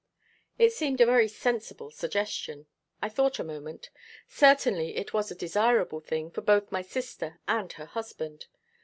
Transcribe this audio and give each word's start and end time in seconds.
It 0.57 0.73
seemed 0.73 0.99
a 0.99 1.05
very 1.05 1.27
sensible 1.27 1.91
suggestion. 1.91 2.65
I 3.03 3.07
thought 3.09 3.37
a 3.37 3.43
moment. 3.43 3.91
Certainly 4.27 4.97
it 4.97 5.13
was 5.13 5.29
a 5.29 5.35
desirable 5.35 5.99
thing 5.99 6.31
for 6.31 6.41
both 6.41 6.71
my 6.71 6.81
sister 6.81 7.39
and 7.47 7.71
her 7.73 7.85
husband. 7.85 8.47